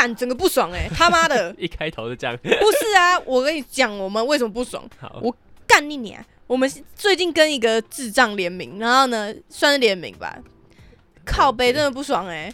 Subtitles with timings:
[0.00, 2.34] 干整个不爽哎、 他妈的一开头就这样。
[2.38, 3.18] 不是啊！
[3.26, 4.82] 我跟你讲，我们为什么不爽？
[4.98, 5.34] 好，我
[5.66, 6.24] 干你娘！
[6.46, 10.38] 我们最近跟一个智障联名，然后呢，算是联名吧，
[11.26, 12.50] 靠背真的不爽哎、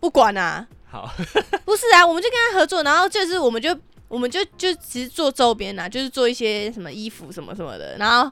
[0.00, 1.08] 不管啊，好，
[1.64, 3.78] 不是啊，我们就跟他合作，然后就是我们就
[4.08, 8.28] 我们就就其实做周边啊，就是做一些什么衣服什么什么的，然后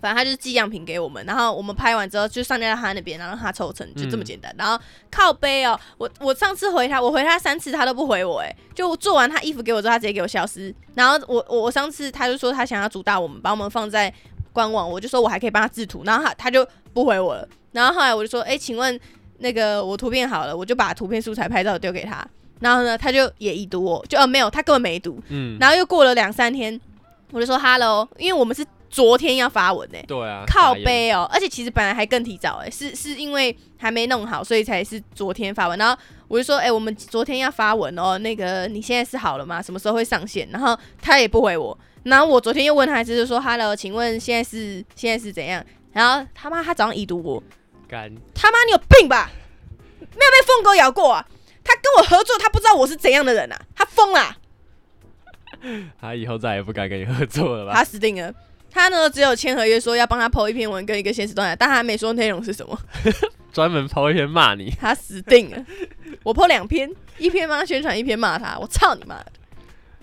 [0.00, 4.54] 反正他就是寄样品给我们，然后我们拍完之后就上架到他那边，然后让他抽成，就这么简单。
[4.56, 4.78] 然后
[5.10, 10.74] 靠背哦，我我上次回他，我回他三次他都不回我，哎，就做完他衣服给我之后，他直接给我消失。
[10.94, 14.12] 然后我我我上次他就说他想要主打我们，把我们放在
[14.52, 17.48] 官网，我就说我还可以帮他制图，然后他他就不回我了。
[17.72, 18.98] 然后后来我就说，哎、请问
[19.38, 22.26] 那个我图片好了，我就把图片素材拍照丢给他。
[22.60, 25.22] 然后呢，他就也已读我，就呃没有，他根本没读。
[25.28, 26.80] 嗯，然后又过了两三天，
[27.30, 35.78] 我就说 hello，因为我们是昨天要发文呢、对啊，靠，背哦，而且其实本来还更提早哎、是是因为还没弄好，所以才是昨天发文。
[35.78, 39.60] 然后我就说，哎、我们昨天要发文哦，那个你现在是好了吗？
[39.60, 40.48] 什么时候会上线？
[40.50, 41.78] 然后他也不回我。
[42.04, 45.62] 然后我昨天又问他一次，就说 hello，请问现在是现在是怎样？
[45.92, 47.42] 然后他妈他早上已读我，
[47.86, 49.30] 干，他妈你有病吧？
[50.00, 51.26] 没有被疯狗咬过啊？
[51.62, 53.60] 他跟我合作，他不知道我是怎样的人啊？
[53.74, 54.34] 他疯啦、
[56.00, 57.72] 他以后再也不敢跟你合作了吧？
[57.74, 58.32] 他死定了。
[58.70, 62.78] 他呢只有签合约说要帮他 PO 一篇文跟一个现实动态，但他没说内容是什么。
[63.52, 65.64] 专门抛一篇骂你，他死定了。
[66.22, 68.58] 我 PO 两篇，一篇帮他宣传，一篇骂他。
[68.58, 69.32] 我操你妈的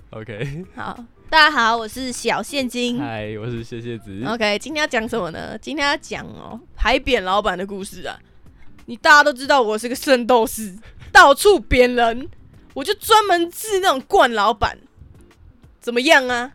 [0.10, 3.00] ！OK，好，大家好，我是小现金。
[3.00, 5.58] 嗨，我是谢谢子，OK，今天要讲什么呢？
[5.62, 8.18] 今天要讲哦海扁老板的故事啊。
[8.88, 10.76] 你大家都知道我是个圣斗士，
[11.12, 12.28] 到处扁人，
[12.74, 14.78] 我就专门治那种惯老板。
[15.80, 16.52] 怎么样啊？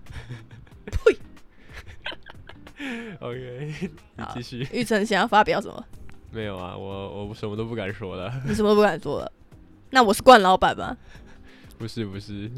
[2.80, 3.16] 呸！
[3.20, 3.74] OK，
[4.34, 4.66] 继续。
[4.72, 5.84] 玉成想要发表什么？
[6.32, 9.32] 没有啊，我我什么都不敢说了，你什么都不敢说了。
[9.90, 10.96] 那我是冠老板吗？
[11.78, 12.50] 不是不是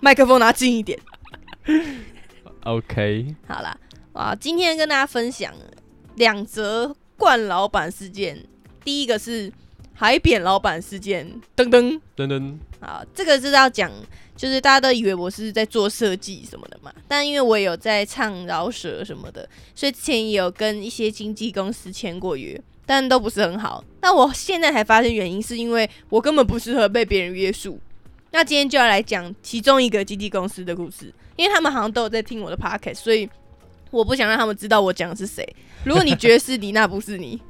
[0.00, 0.98] 麦克风拿近一点。
[2.64, 3.78] ，OK，好啦，
[4.14, 5.52] 啊，今天跟大家分享
[6.16, 8.46] 两则冠老板事件。
[8.84, 9.52] 第一个是
[10.00, 12.00] 海扁老板事件，噔噔。
[12.16, 13.90] 噔噔，好，这个是要讲，
[14.36, 23.82] 就是大家都以为我是在做设计什么的嘛，但因为我也有在唱饶舌什么的，所以之前也有跟一些经纪公司签过约，但都不是很好。
[24.00, 27.80] 那我现在才发现原因，是因为我根本不适合被别人约束。
[28.30, 33.28] 那今天就要来讲其中一个经纪公司的故事，因为他们好像都有在听我的 podcast，所以
[33.90, 35.44] 我不想让他们知道我讲的是谁。
[35.84, 37.40] 如果你觉得是你，那不是你，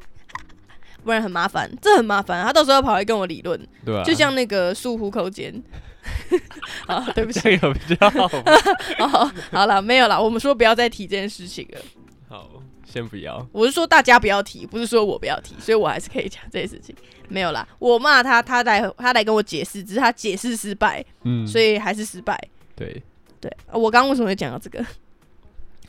[1.04, 2.44] 不然很麻烦，这很麻烦。
[2.44, 3.58] 他到时候要跑来跟我理论。
[3.84, 5.62] 对啊，就像那个漱虎口间。
[6.86, 8.42] 啊，对不起，这比较好吗。
[9.00, 11.80] 哦，好了，没有了，我们说不要再提这件事情了。
[12.28, 12.48] 好，
[12.86, 13.46] 先不要。
[13.52, 16.94] 我是说大家不要提，不是说我不要提，所以我还是可以讲这件事情。
[17.28, 22.38] 没有啦，我骂他，他来他来跟我解释，只是他解释失败，嗯，所以还是失败。
[22.74, 23.02] 对，
[23.38, 24.82] 对，啊我刚刚为什么会讲到这个？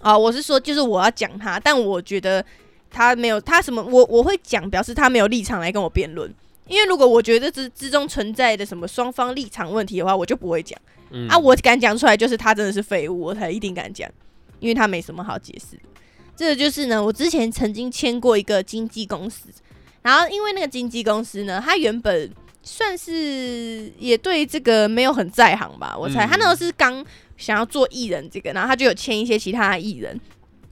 [0.02, 2.44] 啊，我是说，就是我要讲他，但我觉得
[2.92, 6.34] 他没有他什么，我我会讲，表示他没有立场来跟我辩论。
[6.68, 10.80] 因为如果我觉得之之中存在的什么双方立场问题的话，我就不会讲。
[11.12, 14.08] 嗯啊，我敢讲出来，就是他真的是废物，我才一定敢讲，
[14.60, 15.84] 因为他没什么好解释的。
[16.36, 19.50] 这个就是呢，我之前曾经签过一个经纪公司，
[20.04, 27.04] 然后因为那个经纪公司呢，他原本算是也对这个没有很在行吧，我猜、嗯他那时候是刚
[27.36, 30.18] 想要做艺人这个，然后他就有签一些其他的艺人，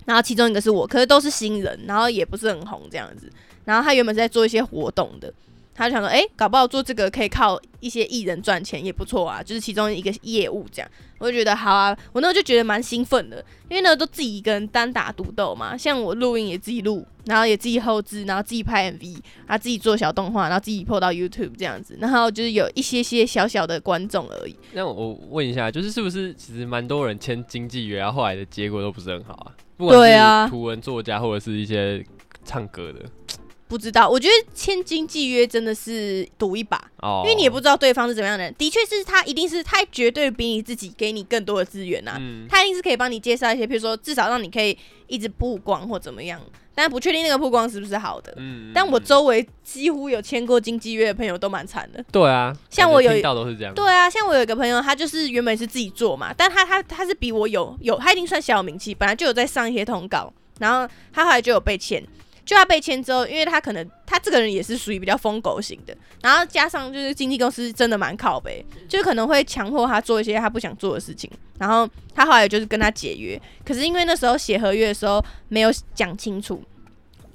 [0.08, 3.30] 然后其中一个是我，可是都是新人，然后也不是很红这样子，
[3.66, 5.34] 然后他原本是在做一些活动的。
[5.78, 10.92] 他就想说，哎、搞不好做这个可以靠一些艺人赚钱也不错啊，就是其中一个业务这样。
[11.20, 24.56] 我就觉得好啊，我那时候就觉得蛮兴奋的，因为呢都自己一个人单打独斗嘛，像我录音也自己录，然后也自己后置，然后自己拍 MV，啊自己做小动画，然后自己 po 到 YouTube 这样子，然后就是有一些些小小的观众而已。
[24.74, 29.54] 那我问一下，就是是不是其实蛮多人签经纪约，然后后来的结果都不是很好啊？
[29.76, 32.04] 不管对啊是图文作家或者是一些
[32.44, 33.00] 唱歌的
[33.68, 38.54] 不知道，我觉得签经纪约真的是赌一把，哦，因为你也不知道对方是怎么样的人。
[38.58, 44.78] 的确是他一定是他绝对比你自己给你更多的资源呐、嗯，他一定是可以帮你介绍一些，比如说至少让你可以
[45.08, 46.40] 一直曝光或怎么样，
[46.74, 48.34] 但不确定那个曝光是不是好的。
[48.38, 52.04] 嗯但我嗯周围几乎有签过经纪约的朋友都蛮惨的。
[52.12, 62.02] 对啊，像我有感觉听到都是这样，对啊，像我有一个朋友，他就是原本是自己做嘛，但他他他是比我有有，他已经算小有名气，本来就有在上一些通告，然后他后来就有被签。
[62.48, 71.30] 就他被签之后，因为他可能他这个人也是属于比较疯狗型的，然后加上就是经纪公司真的蛮靠北，就是可能会强迫他做一些他不想做的事情，
[71.60, 76.64] 然后他后来就是跟他解约，可是因为那时候写合约的时候没有讲清楚，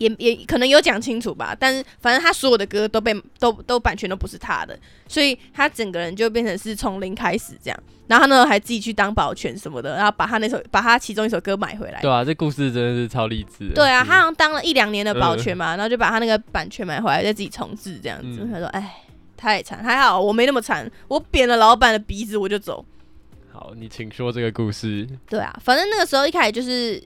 [0.02, 7.82] 也也可能有讲清楚吧，但是反正他所有的歌都被都都版权都不是他的，所以他整个人就变成是从零开始这样。
[8.08, 12.00] 然后他呢还自己去当保全什么的，然后把他那首把他其中一首歌买回来。
[12.02, 13.70] 对啊，这故事真的是超励志。
[13.75, 18.40] 对啊，嗯他好像当了一两年的保全嘛，然后就把他那个版权买回来，再自己重置这样子。
[18.43, 19.02] 嗯他说：“哎，
[19.37, 22.84] 太惨，还好我没那么惨，我扁了老板的鼻子我就走。
[23.50, 27.02] 好，你请说这个故事。”对啊，反正那个时候一开始就是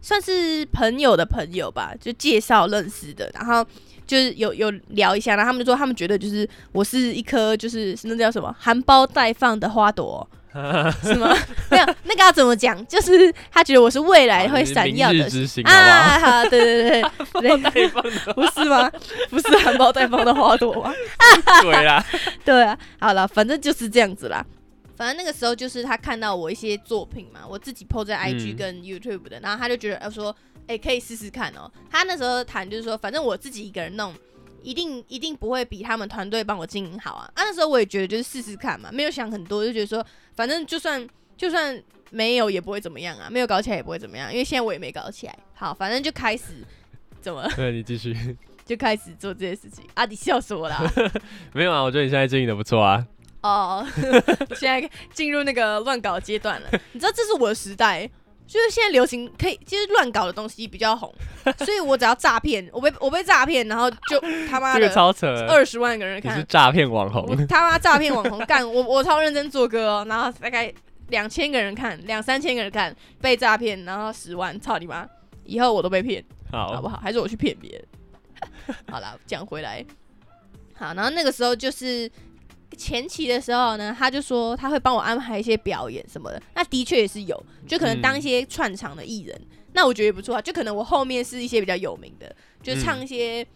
[0.00, 3.64] 算是朋友的朋友吧，就介绍认识的，然后
[4.06, 10.28] 就是有有聊一下，然后他们就说他们觉得就是我是一颗就是那叫什么含苞待放的花朵。
[11.02, 11.36] 是吗？
[11.70, 12.74] 没有，那个要怎么讲？
[12.86, 15.28] 就是他觉得我是未来会闪耀的？
[15.68, 16.18] 啊！
[16.18, 17.02] 好，对对
[17.42, 17.86] 对
[18.32, 18.90] 不是吗？
[19.28, 20.90] 不是含苞待放的花朵吗？
[21.60, 22.02] 对啦，
[22.42, 24.42] 对啊，好了，反正就是这样子啦。
[24.96, 30.34] 反正那个时候就是他看到我一些作品嘛，我自己 PO 在 IG 嗯跟 YouTube 的，然后他就觉得，呃，说，
[30.66, 31.70] 哎、可以试试看哦。
[31.90, 34.14] 他那时候谈就是说，反正我自己一个人弄，
[34.62, 37.30] 一定一定不会比他们团队帮我经营好啊。
[37.34, 40.04] 啊，那时候我也觉得就是试试看嘛，没有想很多，就觉得说，
[40.34, 41.06] 反正就算
[41.36, 45.38] 就算没有也不会怎么样啊，没有搞起来也不会怎么样，因为现在我也没搞起来。
[45.54, 46.64] 好，反正就开始
[47.20, 48.16] 怎么 对你继续。
[48.66, 50.04] 就开始做这些事情啊！
[50.04, 50.76] 迪笑死我了！
[51.54, 53.06] 没有啊，我觉得你现在经营的不错啊。
[53.46, 53.86] 哦，
[54.56, 56.68] 现在进入那个乱搞阶段了。
[56.92, 58.06] 你知道这是我的时代，
[58.46, 61.12] 就是现在流行可以，其实乱搞的东西比较红，
[61.58, 67.46] 所以我只要诈骗，我被我被诈骗，然后就他妈这个的超扯，二十万个人你是看，诈骗网红。
[67.46, 70.72] 他妈诈骗网红干，我 我超认真做歌哦，然后大概
[71.08, 75.06] 两千个人看，两三千个人看，被诈骗，然后十万，操你妈！
[75.44, 76.24] 以后我都被骗。
[76.50, 77.00] 好不好，好？
[77.02, 77.84] 还是我去骗别人？
[78.90, 79.84] 好啦，讲回来，
[80.74, 82.10] 好，然后那个时候就是
[82.76, 89.40] 前期的时候呢，他就说他会帮我安排一些表演什么的，那的确也是有，就可能当一些串场的艺人，
[89.72, 93.42] 那我觉得也不错啊，就可能我后面是一些比较有名的，就唱一些。
[93.42, 93.46] 嗯、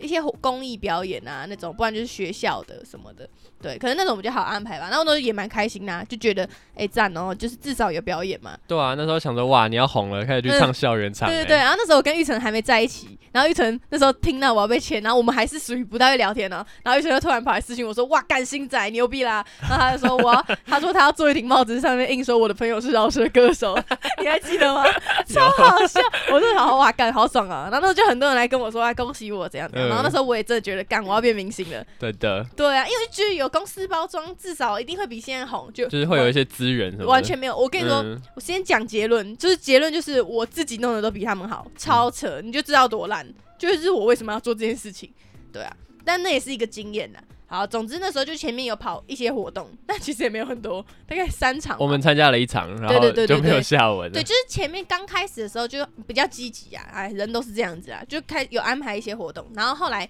[0.00, 3.28] 一些公益表演啊，那种，不然就是学校的什么的，
[3.60, 4.88] 对，可能那种比较好安排吧。
[4.88, 8.56] 然后呢，也蛮开心的、啊，就觉得哎赞、哦，就是至少有表演嘛。
[8.66, 11.28] 对啊，那时候想说哇，你要红了，开始去唱校园场。
[11.28, 23.76] 欸对对对，，然后那时候我跟玉成还没在一起，然后玉成那时候听到我要被签，然后我们还是属于不太会聊天呢、然后玉成就突然跑来私信我说：“哇，干星仔牛逼啦！”然后他就说：“我要，他说他要做一顶帽子，上面印说我的朋友是饶舌歌手，
[24.20, 24.84] 你还记得吗？
[25.26, 26.00] 超好笑！
[26.30, 27.68] 我就好哇，干好爽啊！
[27.70, 31.84] 然后那时候就很多人来跟我说，啊，恭喜我怎样然后那时候我也真的觉得，干我要变明星了。
[31.98, 37.08] 对的对啊，因为觉得有公司包装，至少一定会比现在红，就就是会有一些资源什么的。
[37.08, 37.56] 完全没有。
[37.56, 43.26] 我跟你说，嗯我先讲结论，就是结论就是我自己弄的都比他们好，超扯，你就知道多烂。
[43.56, 45.10] 就是我为什么要做这件事情，
[45.52, 45.74] 对啊，
[46.04, 47.18] 但那也是一个经验呐。
[47.46, 51.76] 好，总之那时候就前面有跑一些活动， 但其实也没有很多，大概三场。
[51.78, 54.12] 我们参加了一场，然后对对对对就没有下文了。
[54.12, 60.08] 对，就是前面刚开始的时候就比较积极啊，哎， 人都是这样子啊，就开有安排一些活动，然后后来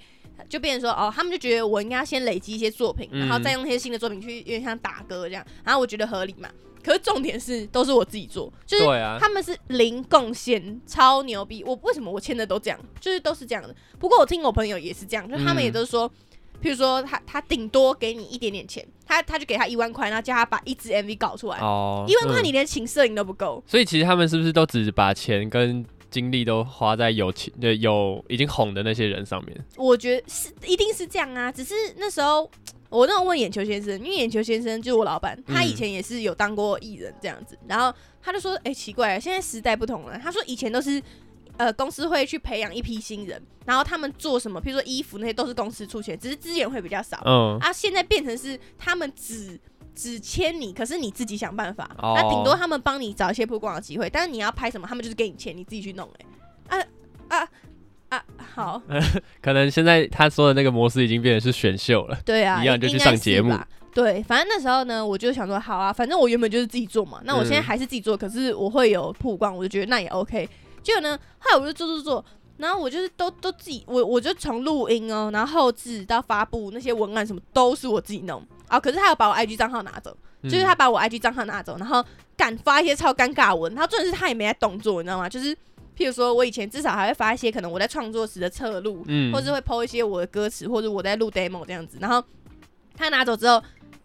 [0.49, 6.49] 就变成说，哦，他们就觉得我应该先累积一些作品，然后嗯再用那些新的作品去有点像打歌这样，然后我觉得合理嘛。
[6.83, 8.85] 可是重点是都是我自己做，就是
[9.19, 11.65] 他们是零贡献，超牛逼。
[11.65, 13.75] 我为什么我签的都这样，就是都是这样的。
[13.99, 16.11] 不过我听我朋友也是这样，就他们也嗯都是说，
[16.64, 21.58] 譬如说他他顶多给你一点点钱，他他就给他一万块，然后叫他把一支 MV 搞出来。
[21.58, 29.62] 哦，一万块嗯你连请摄影都不够，所以其实他们是不是都只把钱跟精力都花在有钱、对有已经红的那些人上面？
[29.76, 31.52] 我觉得是一定是这样啊。
[31.52, 32.50] 只是那时候
[32.88, 40.18] 我那时候问眼球先生，因为眼球先生就是我老板，他嗯以前也是有当过艺人这样子，然后他就说，哎、奇怪，现在时代不同了。
[40.18, 41.02] 他说以前都是。
[41.56, 47.20] 呃，公司会去培养一批新人，然后他们做什么，譬如说衣服那些都是公司出钱，只是资源会比较少。
[47.25, 49.58] 嗯，啊，现在变成是他们只
[49.94, 51.88] 只签你，可是你自己想办法。
[51.99, 56.26] 哦那顶多他们帮你找一些曝光的机会，但是你要拍什么，他们就是给你钱，你自己去弄、欸。
[56.68, 56.80] 哎，
[57.28, 57.49] 啊啊
[58.08, 58.82] 啊，好，
[59.40, 62.18] 可能现在他说的那个模式已经变成是选秀了。
[62.25, 63.56] 对啊，一样就去上节目。
[63.94, 70.49] 对，反正那时候呢，我就想说，好啊，反正我原本就是自己做嘛，那我现在嗯还是自己做，可是我会有曝光，我就觉得那也 OK。
[70.85, 72.25] 结果呢，后来我就做做做，
[72.59, 78.79] 然后我就是都都自己，我我就从录音哦，然后后置到发布那些文案什么都是我自己弄啊。
[78.79, 82.05] 可是他要把我 IG 账号拿走，就是嗯他把我 IG 账号拿走，然后
[82.37, 85.29] 敢发一些超尴尬文，然后重点是他也没在动作，你知道吗？
[85.29, 85.57] 就是
[85.97, 91.99] 譬如说我以前至少还会发一些可能我在创作时的侧录，嗯或是会 PO 一些我的歌词，或者我在录 demo 这样子。
[92.00, 92.23] 然后
[92.97, 93.62] 他拿走之后，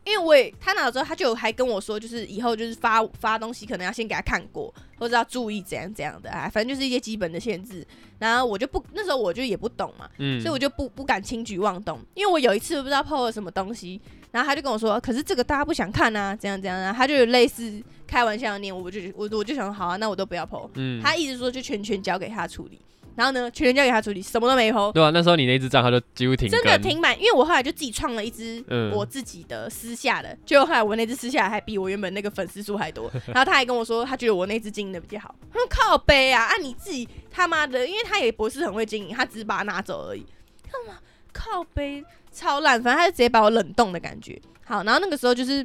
[0.10, 7.86] 因为我也他拿了之后，他就还跟我说，就是以后就是发发东西可能要先给他看过，或者要注意怎样怎样的，啊，反正就是一些基本的限制。
[8.18, 14.02] 然后我就不那时候我就也不懂嘛，嗯所以我就不不敢轻举妄动，因为我有一次不知道 PO 了什么东西，
[14.32, 20.70] 然后他就跟我说，可是这个大家不想看啊，怎样怎样啊，他就有类似开玩笑的念，我就我我就想好啊，那我都不要 PO。
[20.76, 22.82] 嗯他一直说就全权交给他处理。
[23.20, 27.14] 然后呢，全权交给他处理，什么都没 PO，对啊，那时候你那只账号就几乎停真的停满。
[27.20, 33.12] 因为我后来就自己创了一支嗯我自己的私下的，结果后来我那支私下的还比我原本那个粉丝数还多。
[33.28, 35.36] 然后他还跟我说，他觉得我那支经营的比较好。
[35.52, 40.26] 他说靠背啊，啊你自己他妈的，因为他也不是很会经营，他只是把它拿走而已。
[40.72, 40.98] 干嘛
[41.34, 44.42] 靠背超烂，反正他就直接把我冷冻的感觉。
[44.64, 45.62] 好，然后那个时候就是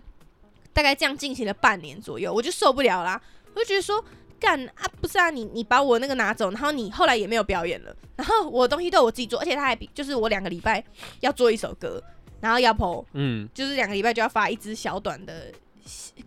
[0.73, 3.23] 大概这样进行了半年左右，我就受不了啦，
[3.55, 4.05] 我就觉得说。
[4.45, 10.85] 干啊，不是啊，你你把我那个拿走，然后你后来也没有表演了，然后我的东西都我自己做，而且他还比就是我两个礼拜
[11.21, 12.03] 要做一首歌，
[12.41, 15.47] 然后要 PO，嗯，就是两个礼拜就要发一支小短的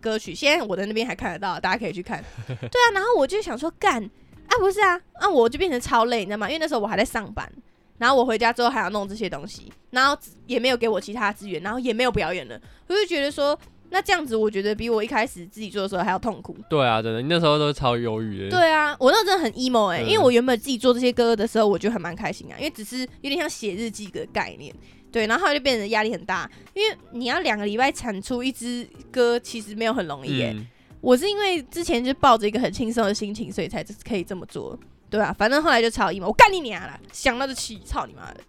[0.00, 2.22] 歌曲，现在我的那边还看得到，大家可以去看。
[2.48, 6.48] 对啊，然后我就想说干啊，不是啊，啊我就变成超累，你知道吗？
[6.48, 7.50] 因为那时候我还在上班，
[7.98, 13.58] 然后我回家之后还要弄这些东西，然后也没有给我其他资源，然后也没有表演了，我就觉得说，
[13.90, 16.56] 那这样子我觉得比我一开始自己做的时候还要痛苦。
[16.68, 18.50] 对啊，真的，你那时候都是超忧郁的。
[18.50, 24.74] 对啊，我那时候真的很 emo 哎、嗯因为我原本自己做这些歌的时候，我就还蛮开心啊，因为只是有点像写日记的概念。
[25.10, 30.66] 对，然后后来就变得压力很大，因为你要两个礼拜产出一支歌，其实没有很容易耶、嗯，
[31.00, 34.78] 我是因为之前就抱着一个很轻松的心情，所以才可以这么做。
[35.08, 37.00] 对啊，反正后来就超 emo，我干你娘了！
[37.10, 38.40] 想到就气，操你妈的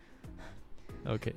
[1.14, 1.34] ！OK，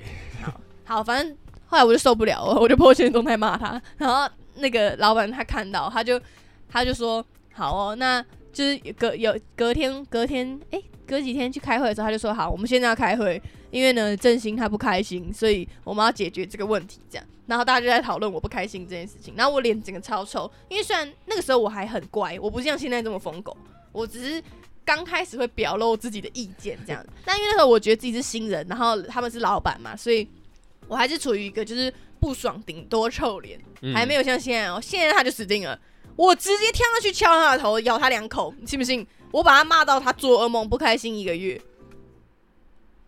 [0.84, 1.36] 好，反正
[1.72, 6.20] 后来我就受不了了，我就破现实动态骂他，然后那个老板他看到，他就
[6.68, 7.24] 他就说
[7.54, 23.56] 好哦，那就是隔有隔天隔天诶，隔几天去开会的时候，他就说好，我们现在要开会，因为呢振兴他不开心，所以我们要解决这个问题，这样，然后大家就在讨论我不开心这件事情，然后我脸整个超臭，因为虽然那个时候我还很乖，我不像现在这么疯狗，
[23.92, 24.42] 我只是。
[24.84, 30.28] 刚开始会表露自己的意见这样，但因为那时候我觉得自己是新人，然后他们是老板嘛，所以
[30.88, 35.78] 我还是处于一个就是不爽，顶多臭脸，嗯还没有像现在哦、现在他就死定了，
[36.16, 39.06] 我直接跳上去敲他的头，咬他两口，你信不信？
[39.30, 41.60] 我把他骂到他做噩梦不开心一个月。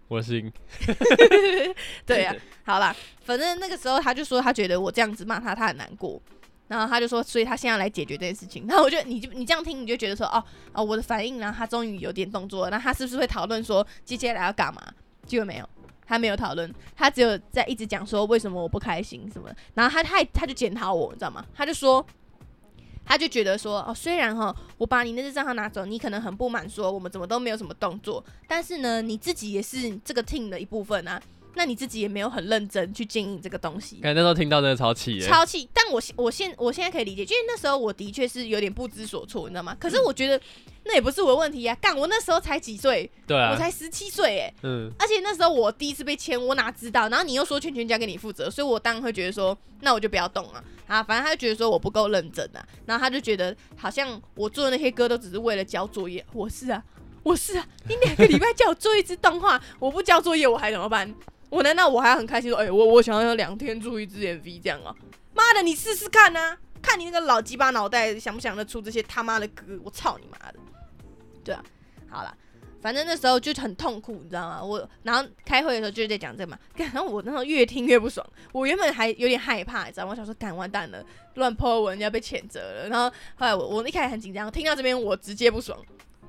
[0.09, 0.52] 我信。
[2.07, 6.21] 对呀、好啦，反正那个时候他就说他觉得我这样子骂他，他很难过。
[6.66, 8.66] 然后他就说，所以他现在来解决这件事情。
[8.66, 12.71] 然后我就，你就你这样听，你就觉得说，哦哦，我的反应，然后他终于有点动作了。
[12.71, 14.83] 那他是不是会讨论说接下来要干嘛？
[15.26, 15.69] 结果没有，
[16.07, 19.57] 他没有讨论，他只有在一直讲说为什么我不开心什么的。
[19.75, 21.45] 然后他他他就检讨我，你知道吗？
[21.55, 22.05] 他就说，
[23.05, 31.21] 他就觉得说，哦，虽然哈我把你那只账号拿走，你可能很不满，说我们怎么都没有什么动作，但是呢，你自己也是这个 team 的一部分啊。
[31.57, 35.25] 那你自己也没有很认真去经营这个东西，感觉那时候听到真的超气的。
[35.25, 35.69] 超气。
[35.73, 39.77] 但我现我现我现在可以理解，因为那时候我的确是有点不知所措，你知道吗？
[39.79, 40.41] 可是我觉得
[40.85, 47.09] 那也不是我的问题呀、干我那时候才几岁，对啊，我才十七岁哎，嗯，而且那时候我第一次被签，我哪知道？
[47.09, 51.03] 然后你又说全权交给你负责，所以我当然会觉得说，那我就不要动了啊。
[51.03, 56.25] 反正他就觉得说我不够认真啊，然后他就觉得好像我做的那些歌都只是为了交作业。
[56.33, 56.83] 我是啊，
[57.23, 61.14] 我是啊，你两个礼拜叫我做一支动画，我不交作业我还怎么办？
[61.49, 64.95] 我难道我还要很开心说，哎、我我想要两天做一支 MV 这样啊？
[65.33, 69.64] 妈的，你试试看啊，看你那个老鸡巴脑袋想不想得出这些他妈的歌？
[69.83, 70.59] 我操你妈的！
[71.45, 71.63] 对啊，
[72.09, 72.35] 好啦，
[72.81, 74.63] 反正那时候就很痛苦，你知道吗？
[74.63, 80.11] 我然后开会的时候就在讲这个嘛， 然后我那时候越听越不爽，我原本还有点害怕，你知道吗？
[80.11, 82.89] 我想说，干完蛋了，乱泼文要被谴责了。
[82.89, 85.79] 然后后来我我一开始很紧张，听到这边我直接不爽，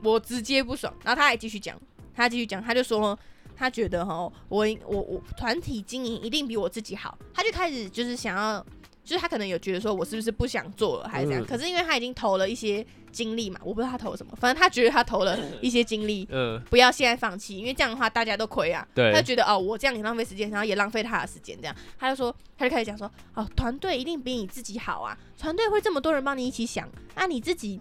[0.03, 0.93] 我直接不爽。
[1.03, 1.79] 然后他还继续讲，
[2.13, 3.17] 他继续讲，他就说。
[3.57, 4.13] 他觉得哈，
[4.50, 8.65] 我我我团体经营一定比我自己好，他就开始就是想要，
[9.05, 11.41] 就是他可能有觉得说我是不是不想做了还是怎样？
[11.43, 18.85] 嗯可是因为他已经投了一些精力嘛，我不知道他投了什么，反正他觉得他投了一些精力，嗯，不要现在放弃，因为这样的话大家都亏啊。
[18.93, 27.79] 对他就觉得哦，我这样也浪费时间，然后也浪费他的时间，这样他就说，他就开始讲说，哦，团队一定比你自己好啊，团队会这么多人帮你一起想，啊，你自己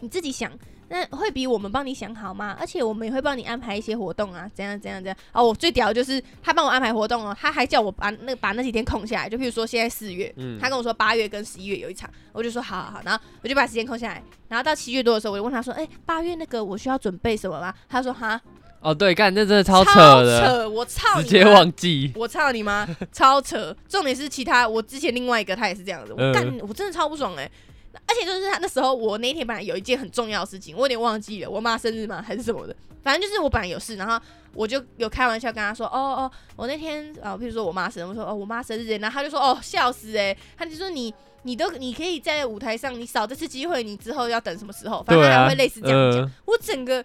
[0.00, 0.50] 你自己想。
[0.88, 2.56] 那会比我们帮你想好吗？
[2.60, 5.16] 而且我们也会帮你安排一些活动啊，怎样怎样怎样。
[5.32, 17.72] 哦，我最屌的就是他帮我安排活动哦，他还叫我把那把那几天空下来，就譬如说现在四月，嗯他跟我说八月跟十一月有一场，我就说好好好，然后我就把时间空下来，然后到七月多的时候，我就问他说，哎、八月那个我需要准备什么吗？
[17.88, 18.40] 他说哈，
[18.80, 22.12] 哦，对，干，这真的超扯的，扯，我操直接忘记。
[22.16, 23.74] 我操你妈， 超扯！
[23.88, 27.48] 重点是其他，我之前另外一个他也是这样子，我嗯干、我真的超不爽哎、
[27.94, 34.18] 而且就是他那时候，我那天本来有一件很重要的事情，我有点忘记了，我妈生日吗还是什么的，反正就是我本来有事，然后
[34.54, 45.02] 我就有开玩笑跟他说，哦哦，我那天啊，譬如说我妈生日，我说哦我妈生日，然后他就说哦笑死哎、他就说你你都你可以在舞台上，你少这次机会，你之后要等什么时候？
[45.02, 46.30] 反正他还会类似这样讲。
[46.44, 47.04] 我整个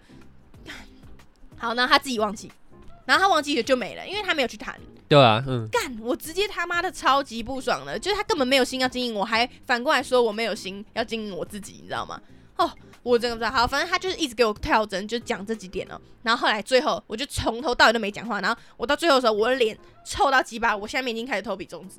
[1.56, 2.50] 好，然后他自己忘记，
[3.04, 4.78] 然后他忘记了就没了，因为他没有去谈。
[5.08, 12.20] 对啊，嗯，干，我直接他妈的超级不爽了，就是他根本没有心要经营我，还反过来说我没有心要经营我自己，你知道吗？
[12.56, 12.70] 哦，
[13.02, 13.50] 我真的不知道。
[13.50, 15.98] 好，反正他就是一直给我跳针，就讲这几点哦。
[16.22, 21.96] 然后后来最后我就从头到尾都没讲话，然后我到最后的时候，我的脸臭到鸡巴，我下面已经开始投笔中指，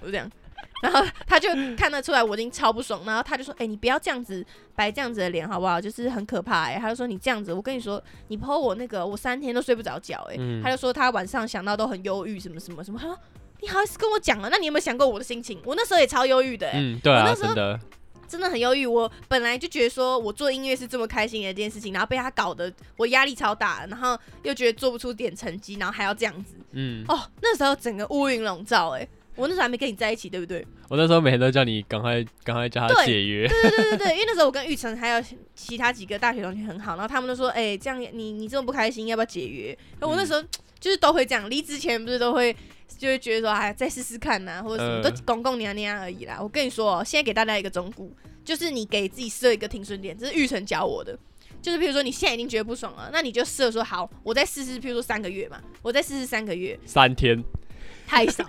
[0.00, 0.28] 我就这样。
[0.82, 4.44] 然后他就看得出来我已经超不爽，然后他就说：“哎、你不要这样子
[4.76, 5.80] 摆这样子的脸好不好？
[5.80, 10.36] 就是很可怕哎、他就说：“你这样子，我跟你说，你剖我那个，我三天都睡不着觉哎。
[10.38, 12.98] 嗯他就说他晚上想到都很忧郁，什么什么什么。
[13.00, 13.18] 他说
[13.60, 14.48] ：“你好意思跟我讲了？
[14.50, 15.60] 那你有没有想过我的心情？
[15.64, 17.80] 我那时候也超忧郁的哎、嗯，对啊，我那时候真的，
[18.28, 18.86] 真的很忧郁。
[18.86, 26.54] 我本来就觉得说我做音乐是这么开心的一件事情，然后被他搞得我压力超大，然后又觉得做不出点成绩，然后还要这样子。
[26.72, 30.66] 嗯，哦，那时候整个乌云笼罩哎、我那时候还没跟你在一起，对不对？
[30.88, 39.78] 我那时候每天都叫你赶快赶快叫他解约，对对对对，因为那时候我跟玉成还有其他几个大学同学很好，然后他们都说，哎、这样你你这么不开心，要不要解约？
[40.00, 40.42] 我那时候
[40.80, 42.54] 就是都会这样，离职前不是都会
[42.96, 46.38] 就会觉得说，哎，再试试看呐、或者什么，嗯都公公娘娘而已啦。
[46.40, 48.08] 我跟你说、哦，现在给大家一个忠告，
[48.44, 51.16] 就是你给自己设一个停损点，这是玉成教我的。
[51.60, 57.42] 就是比如说你现在已经觉得不爽了，那你就设说好，我再试试，譬如说三个月嘛，我再试试三个月，三天，
[58.08, 58.42] 太少，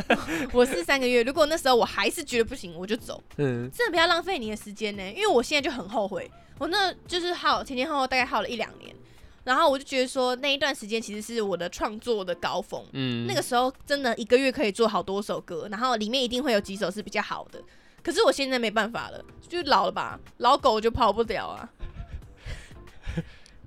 [0.54, 1.22] 我是三个月。
[1.22, 3.22] 如果那时候我还是觉得不行，我就走。
[3.36, 8.96] 嗯，真的不要浪费你的时间呢，因为我现在就很后悔，我那就是耗前前后后大概耗了一两年，
[9.44, 17.62] 然后我就觉得说那一段时间其实是我的创作的高峰，嗯，那个时候真的一个月可以做好多首歌，然后里面一定会有几首是比较好的，
[18.02, 21.68] 可是我现在没办法了，就老了吧，老狗就跑不了啊。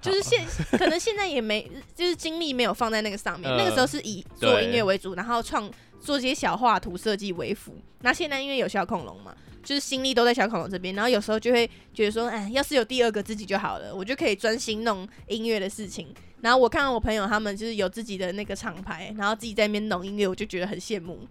[0.06, 0.46] 就是现
[0.78, 3.52] 可能现在也没， 就是精力没有放在那个上面。
[3.52, 5.70] 嗯那个时候是以做音乐为主，然后创
[6.00, 7.76] 做这些小画图设计为辅。
[8.02, 16.14] 那现在因为有小恐龙嘛，就是心力都在小恐龙这边，然后有时候就会觉得说，哎，要是有第二个自己就好了，我就可以专心弄音乐的事情。
[16.42, 21.28] 然后我看到我朋友他们就是有自己的那个厂牌，然后自己在那边弄音乐，我就觉得很羡慕。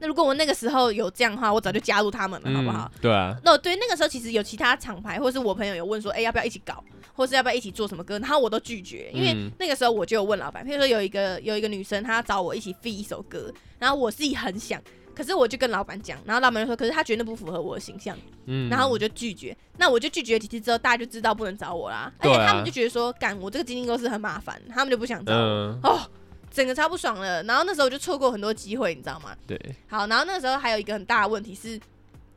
[0.00, 2.90] 那如果我那个时候有这样的话，我早就加入他们了，好不好？
[2.94, 2.98] 嗯？
[3.02, 6.82] 对啊，那、对，那个时候其实有其他厂牌，或是我朋友有问说，哎、要不要一起搞，
[7.14, 9.50] 或是要不要一起做什么歌，然后我都拒绝，因为嗯。
[9.58, 14.80] 那个时候我就有问老板，譬如说有一个有一个女生，她找我一起 f 一首歌，然后我自己很想，
[15.14, 25.98] 可是我就跟老板讲，然后老板就说，可是他觉得不符合我的形象，嗯，然后我就拒绝，那我就拒绝几次之后，大家就知道不能找我啦，而且他们就觉得说，干我这个经纪公司很麻烦，他们就不想找我，嗯，哦，
[26.50, 29.36] 整个超不爽了，然后那时候我就错过很多机会，你知道吗？
[29.46, 29.58] 对，
[29.88, 31.78] 好，然后那时候还有一个很大的问题是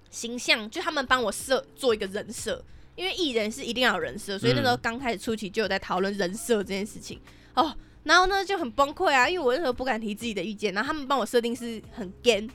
[0.09, 2.63] 形象，就他们帮我设做一个人设，
[2.95, 7.19] 因为艺人是一定要有人设，所以那时候嗯刚开始初期就有在讨论人设这件事情
[7.55, 7.75] 哦。
[8.03, 12.49] 然后呢就很崩溃啊，因为我那时候不敢提自己的意见，然后他们帮我设定是很 gay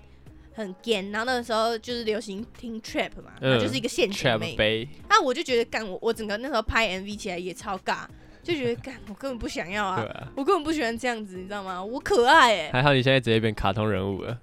[0.52, 8.06] 很 gay，然后那个时候就是流行听 trap 嘛，就是一个陷阱妹，那，啊，我就觉得干我我整个那时候拍 MV 起来也超尬，
[8.46, 10.06] 就觉得干我根本不想要啊
[10.36, 11.82] 我根本不喜欢这样子，你知道吗？
[11.82, 14.38] 我可爱哎、还好你现在直接变卡通人物了，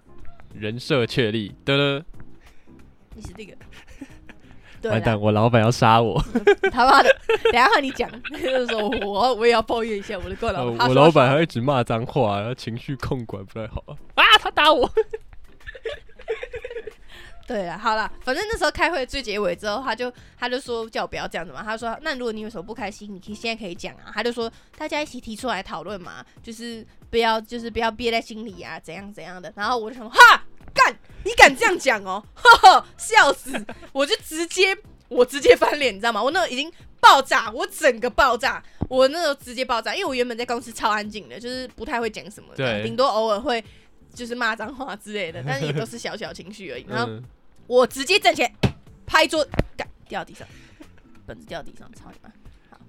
[0.54, 2.04] 人设确立，得了，
[3.16, 3.54] 你是这个。
[4.82, 6.22] 对完蛋，我老板要杀我，
[6.70, 7.10] 他妈的，
[7.44, 13.96] 等下和你讲，就是说我我也要抱怨一下我的怪老呃板，他我老板还一直骂脏话，然后情绪控管不太好啊，
[14.42, 14.92] 他打我，
[17.54, 34.76] 对了，好了，反正那时候开会最结尾之后，他就他就说叫我不要这样子嘛，他说那如果你有什么不开心，你可以现在可以讲啊，他就说大家一起提出来讨论嘛，就是不要就是不要憋在心里啊，怎样怎样的，然后我就想说哈干，你敢这样讲哦，呵呵，笑死，我就直接
[35.10, 36.24] 我直接翻脸，你知道吗？
[36.24, 43.64] 我那已经爆炸，我整个爆炸，我那时候直接爆炸，因为我原本在公司超安静的，就是不太会讲什么的，顶多偶尔会
[44.16, 46.86] 就是骂脏话之类的，但是也都是小小情绪而已。
[46.88, 47.24] 然后嗯，
[47.68, 48.54] 我直接站起来
[49.06, 49.46] 拍桌，
[49.78, 50.48] 干掉地上，
[51.26, 52.30] 本子掉地上，操你妈！
[52.70, 52.80] 好，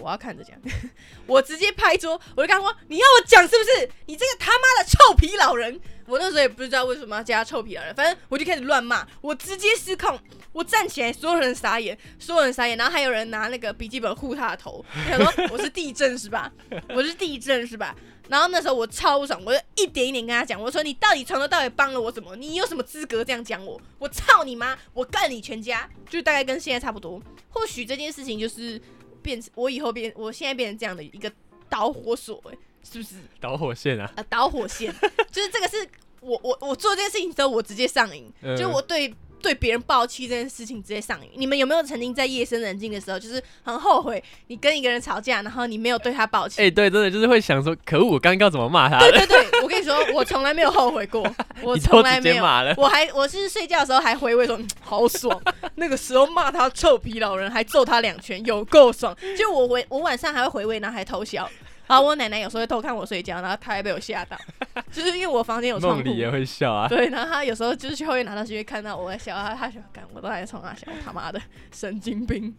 [0.00, 0.56] 我要看着讲，
[1.26, 3.90] 我直接拍桌，我就跟他说：“你要我讲是不是？
[4.06, 10.18] 你这个他妈的臭皮老人！”我那时候也不知道为什么要叫他臭皮老人，反正我就开始乱骂，我直接失控，
[10.52, 16.50] 我站起来，所有人傻眼，所有人傻眼，然后还有人拿那个笔记本护他的头，他说我是地震是吧？
[16.88, 17.94] 我是地震是吧？
[18.28, 22.36] 然后那时候我超不爽，我就一点一点跟他讲，我说你到底从头到尾帮了我什么？
[22.36, 23.80] 你有什么资格这样讲我？
[23.98, 24.78] 我操你妈！
[24.92, 25.88] 我干你全家！
[26.08, 27.20] 就大概跟现在差不多。
[27.48, 28.80] 或许这件事情就是
[29.22, 31.32] 变成我以后变，我现在变成这样的一个
[31.68, 33.16] 导火索、欸，是不是？
[33.40, 34.94] 导火线啊，啊，导火线，
[35.30, 35.88] 就是这个是
[36.20, 41.30] 我我我做这件事情之后，我直接上瘾，嗯就是我对对别人爆气这件事情直接上瘾。
[41.36, 46.62] 你们有没有曾经在夜深人静的时候，就是很后悔你跟一个人吵架，然后你没有对他爆气？
[46.62, 49.10] 哎，对，真的就是会想说，可恶，我刚刚怎么骂他的？
[49.10, 51.22] 对对对，我跟你说，我从来没有后悔过，
[51.62, 52.44] 我从来没有。
[52.76, 55.40] 我还我是睡觉的时候还回味说、嗯好爽，
[55.76, 59.16] 那个时候骂他臭皮老人，还揍他两拳，有够爽。
[59.36, 61.48] 就我回我晚上还会回味，然后还偷笑。
[61.88, 64.36] 然后我奶奶有时候会偷看我睡觉，然后她还被我吓到，
[64.92, 66.18] 就是因为我房间有窗户梦里。
[66.18, 71.40] 也会笑啊，对，然后她有时候就是去后面拿东西会看到我在笑，她她想干，我都还在冲她笑，他妈的
[71.72, 72.54] 神经病。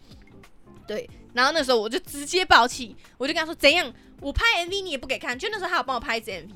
[0.88, 6.50] 对，然后那时候我就直接爆气，我就跟她说怎样，我拍 MV 你也不给看，就那时候她有帮我拍一支 MV，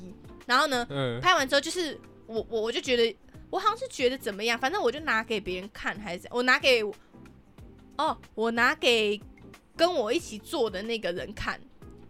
[0.46, 3.16] 然后呢，嗯，拍完之后就是我我我就觉得
[3.50, 6.82] 我好像是觉得怎么样，反正我就拿给别人看还是怎样我拿给
[7.96, 9.20] 哦，我拿给
[9.76, 11.60] 跟我一起做的那个人看，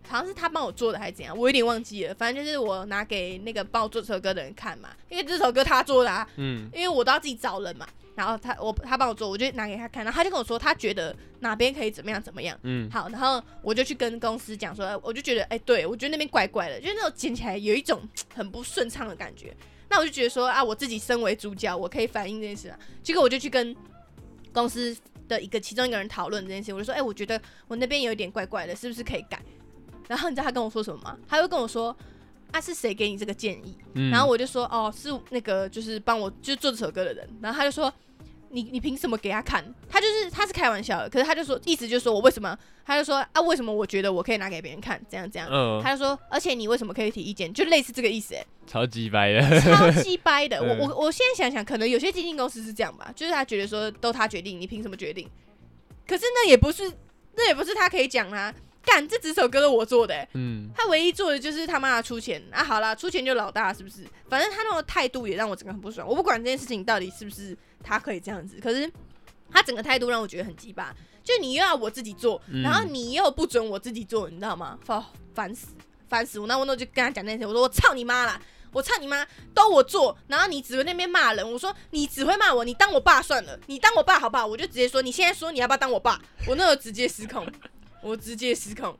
[0.06, 2.14] 好像是他帮我做的还是怎样，我有点忘记了。
[2.14, 7.86] 反正就是我拿给那个帮我做这首歌的人看嘛，因为这首歌他做的啊，嗯，因为我都要自己找人嘛。
[8.16, 12.56] 然后他我他帮我做，我就拿给他看，然后他就跟我说他觉得哪边可以怎么样怎么样。
[12.62, 19.52] 嗯，好，然后我就去跟公司讲说，我就觉得，哎、对我觉得那边怪怪的，就是那种剪起来有一种很不顺畅的感觉。
[19.88, 22.78] 那我就觉得说啊，我自己身为主角，我可以反映这件事啊。
[23.02, 23.74] 结果我就去跟
[24.52, 29.42] 公司的一个其中一个人讨论这件事，我就说，哎、我觉得我那边有一点怪怪的，是不是可以改？
[30.08, 31.16] 然后你知道他跟我说什么吗？
[31.28, 31.94] 他就跟我说，
[32.52, 33.76] 啊，是谁给你这个建议？
[33.94, 37.28] 嗯然后我就说，哦，是那个就是帮我就是做这首歌的人。
[37.40, 37.92] 然后他就说，
[38.50, 39.64] 你你凭什么给他看？
[39.88, 42.56] 他就是他是开玩笑的，可是他就说意思就是说我为什么？
[42.86, 45.00] 他就说啊，为什么我觉得我可以拿给别人看？
[45.10, 45.48] 这样这样。
[45.50, 47.52] 嗯，他就说，而且你为什么可以提意见？
[47.52, 50.62] 就类似这个意思、欸，超级掰的，超级 掰的。
[50.62, 55.26] 我嗯我我现在想想，可能有些经纪公司是这样吧，就是他觉得说都他决定，你凭什么决定？
[56.06, 56.92] 可是那也不是，
[57.36, 58.54] 那也不是他可以讲啊。
[58.84, 62.62] 干，这几首歌都我做的、欸，嗯，他唯一做的就是他妈的出钱啊！
[62.62, 64.04] 好啦，出钱就老大，是不是？
[64.28, 66.06] 反正他那种态度也让我整个很不爽。
[66.06, 68.90] 我不管这件事情到底是不是他可以这样子，可是
[69.50, 70.94] 他整个态度让我觉得很鸡巴。
[71.22, 74.78] 就你又要我自己做，嗯然后你又不准我自己做，你知道吗？
[74.84, 75.02] 烦
[75.34, 75.68] 烦死，
[76.08, 76.46] 烦死我！
[76.46, 78.40] 那我那就跟他讲那件事，我说我操你妈啦！
[78.72, 79.24] 我操你妈！
[79.54, 81.52] 都我做，然后你只会那边骂人。
[81.52, 84.44] 我说你只会骂我，你当我爸算了，你当我爸好不好？
[84.44, 86.20] 我就直接说，你现在说你要不要当我爸？
[86.48, 87.46] 我那时候直接失控，
[88.04, 88.96] 我直接失控，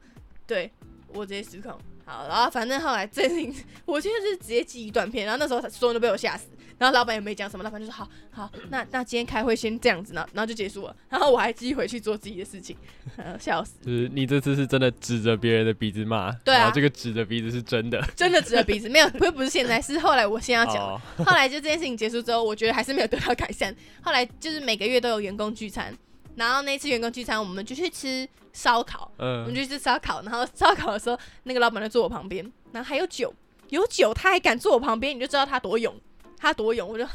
[0.46, 0.70] 对
[1.12, 1.78] 我直接失控。
[2.06, 12.76] 好，然后反正后来这件事情，我就是直接记一段片，然后那时候所有人都被我吓死，然后老板也没讲什么，老板就说好好，那那今天开会先这样子呢，然后就结束了，然后我还继续回去做自己的事情，
[13.16, 16.58] 呃， 笑死，就是你这次是真的指着别人的鼻子骂，对啊。
[16.58, 23.74] 然后这个指着鼻子是真的，真的指着鼻子，没有，不是不是现在，是后来我先要讲后来就这件事情结束之后，我觉得还是没有得到改善。
[24.02, 25.96] 后来就是每个月都有员工聚餐，
[26.36, 30.22] 然后那次员工聚餐，我们就去吃烧烤，我们嗯，就去吃烧烤。
[30.22, 33.32] 然后烧烤的时候，那个老板就坐我旁边，然后还有酒，
[33.68, 35.94] 有酒他还敢坐我旁边，你就知道他多勇，
[36.36, 36.88] 他多勇。
[36.88, 37.12] 我就哈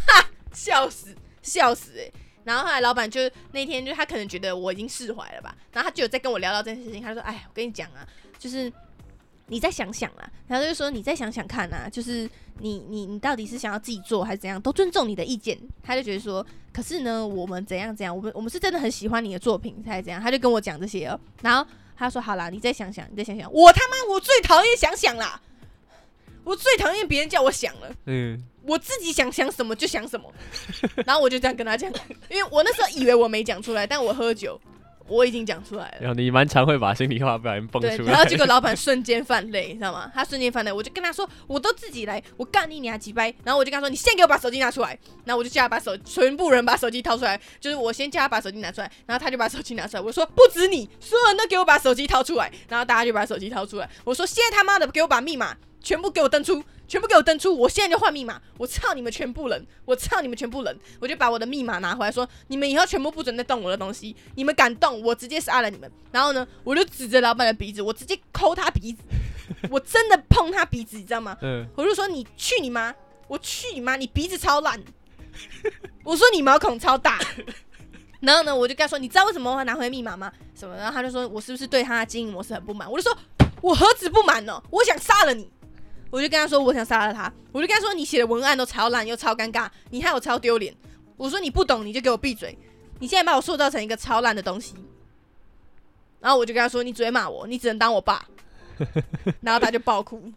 [0.53, 2.13] 笑死，笑死哎、欸
[2.45, 8.08] 然后后来老板就那天就他可能觉得我已经释怀了吧，然后他就有在跟我聊到这件事情，他就说：“哎，我跟你讲啊，
[8.39, 8.71] 就是
[9.50, 25.42] 你再想想啦。”然后他就说：“你再想想看啊，就是你你你到底是想要自己做还是怎样，都尊重你的意见。”他就觉得说：“可是呢，我们怎样怎样，我们我们是真的很喜欢你的作品才怎样。”他就跟我讲这些哦，然后他说：“好啦，你再想想，你再想想，我他妈我最讨厌想想啦，
[26.44, 30.32] 我最讨厌别人叫我想了。”嗯，我自己想想什么就想什么，
[31.06, 31.92] 然后我就这样跟他讲，
[32.30, 34.60] 因为我那时候以为我没讲出来，但我喝酒，
[35.10, 35.98] 我已经讲出来了。
[36.00, 40.10] 然后你蛮常会把心里话不小心蹦，出来，然后结果老板瞬间犯泪，你知道吗？
[40.13, 43.34] 他瞬间犯泪，我就跟他说，我都自己来，我干你娘鸡掰！
[43.43, 44.98] 然后我就跟他说，你现在给我把手机拿出来。
[45.26, 50.02] 然后我就叫他把手，全部人把手机掏出来，就是我先叫他把手机拿出来，然后他就把手机拿出来。
[50.02, 52.52] 我说不止你，所有人都给我把手机掏出来。
[52.67, 53.89] 然后大家就把手机掏出来。
[54.04, 58.41] 我说现在他妈的给我把密码全部给我登出，全部给我登出，我现在就换密码。
[58.58, 60.78] 我操你们全部人，我操你们全部人！
[60.99, 65.89] 我就把我的密码拿回来说，你们以后全部不准再动我的东西，你们敢动，我直接杀了你们。
[66.12, 69.04] 然后呢，我就指着老板的鼻子，我直接抠他鼻子，
[69.69, 71.38] 我真 的碰他鼻子，你知道吗？
[71.41, 72.93] 嗯，我就说你去你妈！
[73.28, 73.95] 我去你妈！
[73.95, 74.82] 你鼻子超烂！
[76.04, 77.19] 我说你毛孔超大。
[78.19, 80.32] 然后呢，我就跟他说，你知道为什么我会拿回密码吗？
[80.56, 80.75] 什么？
[80.75, 82.91] 然后他就说我是不是对他的经营模式很不满？
[82.91, 83.15] 我就说
[83.62, 85.47] 我何止不满呢，我想杀了你！
[86.10, 90.76] 我就跟他说我想杀了他，我就跟他说你写的文案都超烂又超尴尬，你害我超丢脸。
[91.17, 92.58] 我说你不懂你就给我闭嘴！
[93.00, 94.76] 你现在把我塑造成一个超烂的东西。
[96.19, 98.26] 然后我就跟他说你只会骂我，你只能当我爸。
[99.41, 100.32] 然后他就爆哭。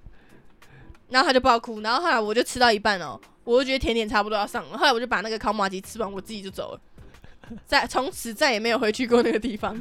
[1.08, 6.80] 然后他就爆哭，然后后来我就吃到一半哦，我就觉得甜点差不多要上了，后来我就把那个烤马鸡吃完，我自己就走了，
[7.66, 9.76] 再从此再也没有回去过那个地方。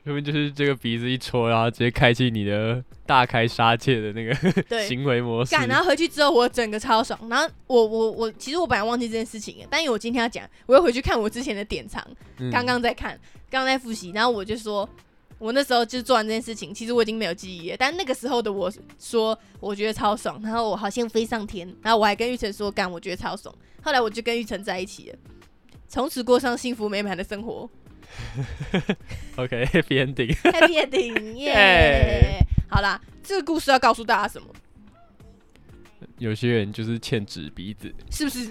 [0.04, 4.34] 说明就是这个鼻子一戳，然后直接开启你的大开杀戒的那个，
[4.86, 5.50] 行为模式。
[5.50, 12.02] 干，然后回去之后我整个超爽，然后我我我其实我本来忘记这件事情了，但因为我今天要讲，我又回去看我之前的典藏，
[12.38, 12.50] 嗯。
[12.50, 13.12] 刚刚在看，
[13.50, 14.88] 刚刚在复习，然后我就说，
[15.38, 25.18] 我那时候就是做完这件事情，其实我已经没有记忆了，但那个时候的我说，我觉得超爽，然后我好像飞上天，然后我还跟玉成说，干，我觉得超爽，后来我就跟玉成在一起了，
[25.88, 27.68] 从此过上幸福美满的生活
[29.36, 30.34] OK，happy ending。
[30.36, 34.48] ，Happy ending， 耶、耶好啦，这个故事要告诉大家什么？
[36.18, 38.50] 有些人就是欠纸鼻子，是不是？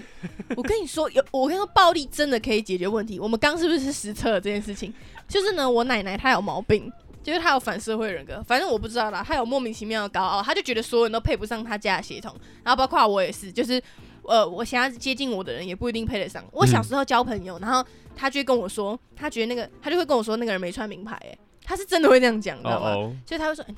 [0.56, 3.18] 我跟你说，有我跟你说，暴力真的可以解决问题。
[3.20, 4.92] 我们刚是不是实测了这件事情？
[5.28, 6.92] 就是呢，我奶奶她有毛病，
[7.22, 13.80] 就是她有反社会人格，反正我不知道啦，她有莫名其妙的高傲，她就觉得所有人都配不上她家的血统，然后包括我也是，就是
[14.30, 16.44] 呃，我想要接近我的人也不一定配得上。
[16.52, 22.90] 我小时候交朋友，然后他就会跟我说，他觉得那个他就会跟我说那个人没穿名牌、欸，他是真的会这样讲，你知道吗？
[22.90, 23.74] 哦所以他会说、嗯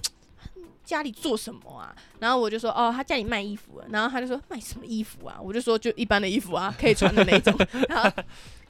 [0.85, 1.95] 家里做什么啊？
[2.19, 3.87] 然后我就说哦，他家里卖衣服啊。
[3.89, 5.39] 然后他就说卖什么衣服啊？
[5.41, 7.57] 我就说就一般的衣服啊，可以穿的那种。
[7.89, 8.11] 然后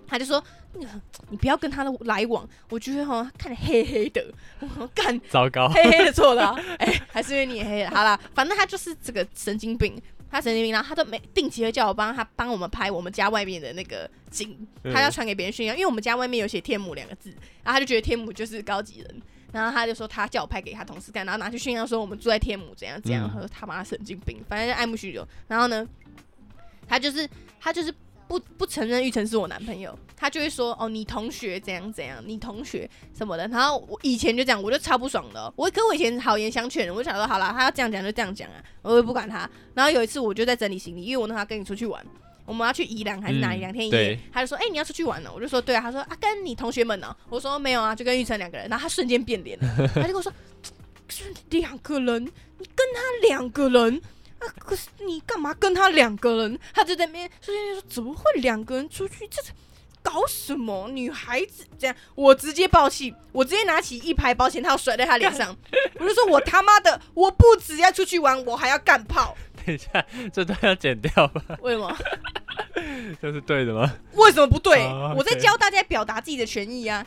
[0.07, 0.41] 他就说
[0.75, 0.89] 那个
[1.31, 4.23] 你不要跟他的来往，我觉得哈看着黑黑的，
[4.61, 7.91] 我说干哦，糟糕，黑黑的错了、啊，哎、还是因为你也黑了。
[7.91, 10.01] 好啦，反正他就是这个神经病，
[10.33, 17.29] 他神经病，然后他都每定期会叫我帮他帮我们拍我们家外面的那个景，他要传给别人炫耀，因为我们家外面有写天母两个字，
[17.63, 19.23] 然后他就觉得天母就是高级人。
[19.53, 25.29] 然后他就说他叫我拍给他同事看，然后拿去炫耀说我们住在天母怎样怎样，他说他妈神经病，反正就爱慕虚荣。
[25.47, 25.87] 然后呢，
[26.89, 27.29] 他就是
[27.61, 27.93] 他就是
[28.33, 33.47] 不不承认玉成是我男朋友，他就会说哦你同学怎样怎样，你同学什么的。
[33.49, 39.49] 然后我以前就这样，我就超不爽的哦、我可我以前好言相劝，我就想说好了，他要这样讲就这样讲啊，我也不管他。
[39.75, 42.03] 然后有一次我就在整理行李，因为我那时候跟你出去玩。
[42.45, 44.19] 我们要去宜兰还是哪里嗯两天一夜？
[44.33, 50.33] 他就说：“哎、你要出去玩呢、我就说：“对啊。”他说：“啊，跟你同学们呢、我说：“没有啊，就跟玉成两个人。”然后他瞬间变脸了， 他就跟我说
[51.09, 54.03] ：“是两个人，你跟他两个人
[54.47, 54.55] 啊？
[54.59, 59.27] 可是你干嘛跟他两个人？”他就在那边瞬间就说：“怎么会两个人出去？
[59.29, 59.53] 这是
[60.03, 60.89] 搞什么？
[60.89, 65.57] 女孩子这样？”我直接爆气，我直接拿起一排保险套甩在他脸上，
[65.99, 69.37] 我就说：“我他妈的，我不只要出去玩，我还要干炮。
[69.65, 71.43] 等一下，这段要剪掉吧？
[71.61, 71.97] 为什么？
[73.21, 73.93] 这是对的吗？
[74.15, 74.85] 为什么不对？
[75.17, 77.07] 我在教大家表达自己的权益啊，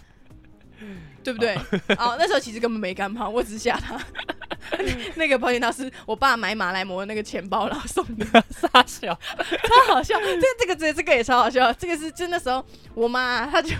[1.25, 1.55] 对不对？
[1.97, 3.99] 哦，那时候其实根本没干嘛，我只是吓他。
[5.15, 9.17] 那个保险套是我爸买马来貘的那个钱包，然后送的， 傻笑，
[9.63, 10.19] 超好笑。
[10.19, 11.71] 这这个这这个也超好笑。
[11.73, 13.75] 这个是真那时候我妈她就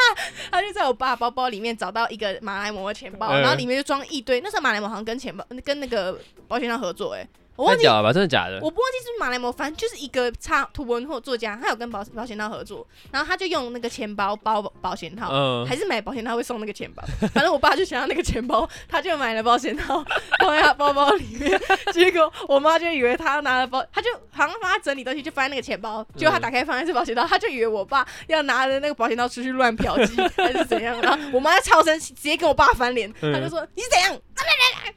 [0.50, 4.40] 她就在我爸包包里面找到一个马来貘的钱包，嗯然后里面就装一堆。
[4.40, 7.28] 那时候马来貘好像跟钱包跟那个保险套合作、欸，哎，
[7.60, 8.10] 我忘记了吧？
[8.12, 8.54] 真的假的？
[8.62, 17.02] 我不忘记是不是马来模，反正就是一个插图文或作家，他有跟保保险套合作，然后他就用那个钱包包保险套，嗯还是买保险套会送那个钱包，
[17.34, 20.02] 反正我爸就想要那个钱包，他就买了保险套
[20.38, 21.60] 放在他包包里面，
[21.92, 34.18] 结果我妈就以为他拿了包，他就好像帮他整理东西，就放在那个钱包，结果他打开发现是保险套，他就以为我爸要拿着那个保险套出去乱嫖妓还是怎样，然后我妈超生气，直接跟我爸翻脸，嗯他就说你是怎样，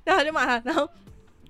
[0.05, 0.87] 然后他就骂他，然后。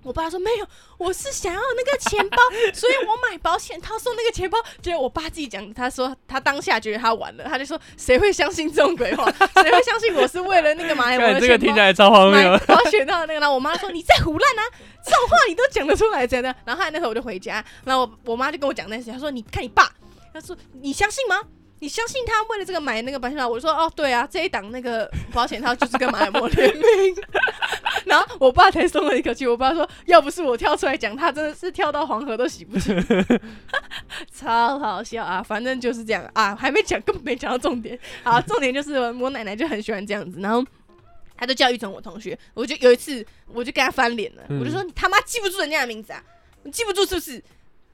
[0.03, 2.37] 我爸说没有，我是想要那个钱包，
[2.73, 4.57] 所以我买保险套送那个钱包。
[4.81, 9.31] 结果我爸自己讲，他说他当下觉得他完了，他就说谁会相信这种鬼话？
[9.31, 12.57] 谁会相信我是为了那个马来貘看的这个听起来超荒买谬。
[12.67, 13.39] 保险套的那个？
[13.39, 14.61] 然后我妈说你在胡乱啊，
[15.03, 16.53] 这种话你都讲得出来，真的。
[16.65, 19.89] 然后后来那时候我就回家，然后我我妈就跟我讲那些，她说你看你爸，
[20.33, 21.41] 她说你相信吗？
[21.83, 23.45] 你相信他为了这个买那个保险套？
[23.45, 26.83] 我就说哦，对啊，这一档那个保险套就是跟马尔默联名。
[28.05, 29.45] 然后我爸才松了一口气。
[29.45, 32.95] 我爸说，要不是我跳出来讲，他真的是跳到黄河都洗不清，
[34.33, 35.43] 超好笑啊！
[35.43, 37.99] 反正就是这样啊，还没讲，根本没讲到重点。
[38.23, 40.65] 好，重点就是我奶奶就很喜欢这样子，然后。
[41.35, 46.23] 他就教育成我同学，我就有一次我就跟他翻脸了，嗯我就说你他妈记不住人家的名字啊，
[46.61, 47.43] 你记不住是不是？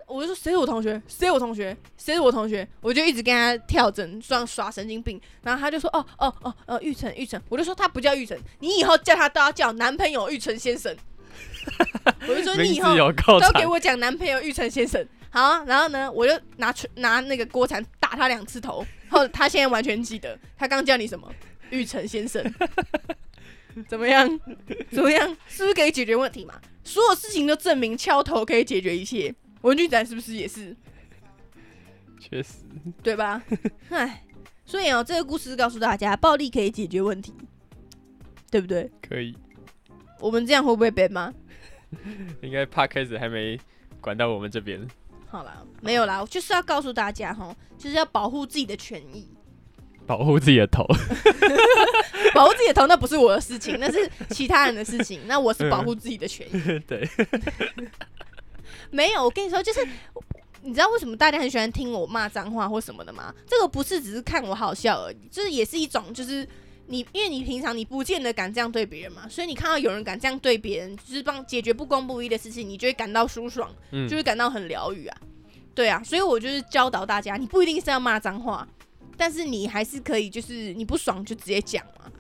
[0.10, 5.22] 我就说谁是我同学，谁是我同学，谁是我同学，我就一直跟他跳针，装耍神经病。
[5.44, 10.96] 然后他就说哦哦哦哦，玉成玉成，我就说他不叫玉成，你以后叫他都要叫男朋友玉成先生。
[12.28, 12.96] 我就说你以后
[13.40, 15.06] 都给，我讲男朋友玉成先生。
[15.30, 21.32] 好，然后呢，我就拿出拿那个锅铲打他两次头，后他现在完全记得，他刚叫你什么？
[21.70, 22.44] 玉成先生。
[23.88, 24.28] 怎么样？
[24.92, 25.28] 怎么样？
[25.48, 26.56] 是不是可以解决问题嘛？
[26.84, 29.34] 所有事情都证明敲头可以解决一切。
[29.62, 30.76] 文具展是不是也是？
[32.20, 32.56] 确实
[33.02, 33.42] 对吧？
[33.90, 34.24] 唉，
[34.66, 37.34] 所以哦，这个故事告诉大家，暴力可以解决问题，
[38.52, 38.90] 对不对？
[39.02, 39.36] 可以。
[40.20, 41.34] 我们这样会不会 ban 吗？
[42.44, 43.60] 应该怕开始还没
[44.02, 44.86] 管到我们这边，
[45.28, 49.28] 好啦，没有啦，我就是要告诉大家哈，就是要保护自己的权益。
[50.06, 50.86] 保护自己的头。
[52.34, 55.22] 保护自己的头那不是我的事情，那是其他人的事情。
[55.26, 56.80] 那我是保护自己的权益。
[56.88, 57.08] 对，
[58.92, 59.88] 没有，我跟你说，就是
[60.62, 63.34] 你知道为什么大家很喜欢听我骂脏话或什么的吗？
[63.48, 66.48] 这个不是只是看我好笑而已，就是也是一种就是。
[66.92, 75.16] 你因为你平常你不见得敢这样对别人嘛，所以你看到有人敢这样对别人，就是帮解决不公不义的事情，你就会感到舒爽，嗯就，会感到很疗愈啊。
[75.76, 78.68] 对啊，所以我就是教导大家，你不一定是要骂脏话，
[79.16, 82.12] 但是你还是可以，就是你不爽就直接讲嘛，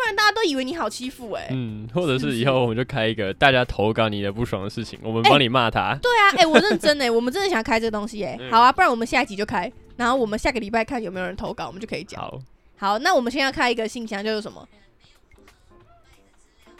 [0.00, 5.94] 不不然大家都以为你好欺负哎、嗯，或者是以后我们就开一个大家投稿你的不爽的事情，我们帮你骂他。
[6.00, 12.18] 对啊，哎、我认真哎、 我们真的想开这个东西哎、嗯好啊，不然我们下一集就开，然后我们下个礼拜看有没有人投稿，我们就可以讲。
[12.18, 12.40] 好，
[12.78, 14.66] 好，那我们现在开一个信箱，就是什么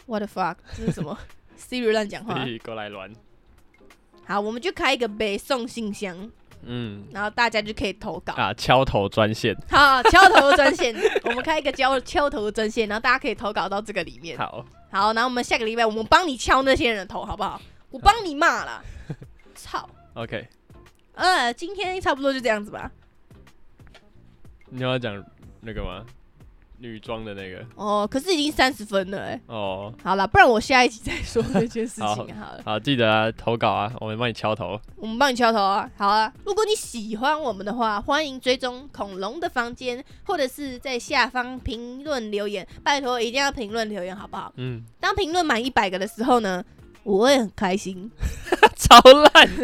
[0.07, 0.55] ？What the fuck？
[0.75, 1.15] 这是什么？
[1.59, 2.43] Siri 乱讲话。
[2.65, 3.13] 过来乱。
[4.25, 6.31] 好，我们就开一个北宋信箱，
[6.63, 8.33] 嗯然后大家就可以投稿。
[8.33, 9.55] 啊，敲头专线。
[9.69, 10.95] 好，敲头专线，
[11.25, 14.37] 我们开一个敲敲头专线，然后大家可以投稿到这个里面。
[14.37, 17.61] 好，好，然后我们下个礼拜我们帮你敲那些人的头，好不好？
[17.89, 18.81] 我帮你骂啦。
[19.55, 20.47] 操，OK，
[21.13, 22.89] 呃，今天差不多就这样子吧。
[24.69, 25.23] 你要讲
[25.59, 26.05] 那个吗？
[26.81, 29.93] 女装的那个哦，可是已经三十分了哎、哦。
[30.03, 32.61] 好了，不然我下一集再说这件事情好好了。
[32.65, 34.79] 好，记得啊，投稿啊，我们帮你敲头。
[34.95, 35.89] 我们帮你敲头啊。
[35.95, 42.67] 好啊，如果你喜欢我们的话，欢迎追踪恐龙的房间，或者是在下方评论留言。
[42.83, 44.51] 拜托，一定要评论留言，好不好？
[44.57, 46.63] 嗯，当评论满一百个的时候呢，
[47.03, 48.09] 我会很开心。
[48.77, 49.49] 超烂。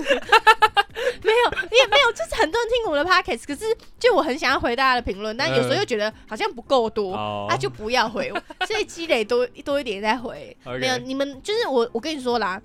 [1.23, 3.65] 没有，也没有，就是很多人听我们的 podcast，可是
[3.99, 7.13] 就我很想要回大家的评论，但有时候又觉得好像不够多。
[7.15, 8.31] 哦啊，就不要回，
[8.67, 10.55] 所以积累多 多一点再回。
[10.79, 12.61] 没有，你们就是我，我跟你说啦，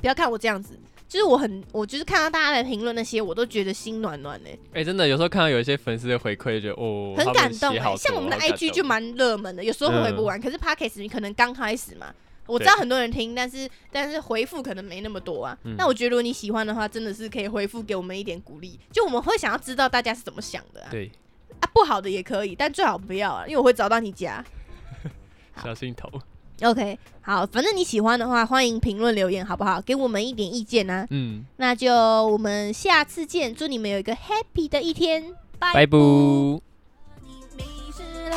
[0.00, 12.12] 不要看我这样子，就是我很，我就是看到大家的评论那些，我都觉得心暖暖的、哎、真的有时候看到有一些粉丝的回馈，就觉得哦，很感动哎、像我们的 IG 就蛮热门的，有时候会回不完，可是 Podcast 你可能刚开始嘛。
[12.48, 15.56] 我知道很多人听，但是但是回复可能没那么多啊。
[15.64, 20.88] 嗯那我觉得如果你喜欢的话，真的是可以回复给我们一点鼓励，就我们会想要知道大家是怎么想的啊。
[20.90, 21.10] 对，
[21.60, 24.44] 啊，不好的也可以，但最好不要啊，因为我会找到你家。
[25.52, 26.08] 好小心头。
[26.62, 29.80] OK，好，反正你喜欢的话，欢迎评论留言，好不好？
[29.80, 31.06] 给我们一点意见啊。
[31.10, 35.86] 嗯，那就我们下次见，祝你们有一个 happy 的一天，拜拜